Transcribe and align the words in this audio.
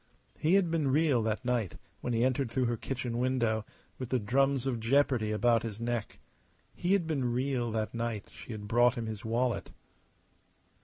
He 0.39 0.55
had 0.55 0.71
been 0.71 0.87
real 0.87 1.21
that 1.21 1.45
night 1.45 1.77
when 1.99 2.11
he 2.11 2.23
entered 2.23 2.49
through 2.49 2.65
her 2.65 2.75
kitchen 2.75 3.19
window, 3.19 3.65
with 3.99 4.09
the 4.09 4.17
drums 4.17 4.65
of 4.65 4.79
jeopardy 4.79 5.31
about 5.31 5.61
his 5.61 5.79
neck. 5.79 6.17
He 6.73 6.93
had 6.93 7.05
been 7.05 7.31
real 7.33 7.69
that 7.73 7.93
night 7.93 8.31
she 8.33 8.51
had 8.51 8.67
brought 8.67 8.95
him 8.95 9.05
his 9.05 9.23
wallet. 9.23 9.69